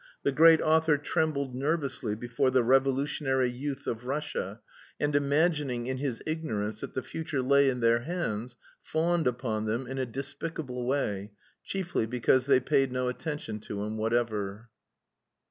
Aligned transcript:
The 0.23 0.31
great 0.31 0.59
author 0.61 0.97
trembled 0.97 1.53
nervously 1.53 2.15
before 2.15 2.49
the 2.49 2.63
revolutionary 2.63 3.51
youth 3.51 3.85
of 3.85 4.07
Russia, 4.07 4.59
and 4.99 5.15
imagining, 5.15 5.85
in 5.85 5.97
his 5.97 6.23
ignorance, 6.25 6.81
that 6.81 6.95
the 6.95 7.03
future 7.03 7.43
lay 7.43 7.69
in 7.69 7.81
their 7.81 7.99
hands, 7.99 8.57
fawned 8.81 9.27
upon 9.27 9.65
them 9.67 9.85
in 9.85 9.99
a 9.99 10.07
despicable 10.07 10.87
way, 10.87 11.33
chiefly 11.63 12.07
because 12.07 12.47
they 12.47 12.59
paid 12.59 12.91
no 12.91 13.09
attention 13.09 13.59
to 13.59 13.83
him 13.83 13.95
whatever. 13.95 14.69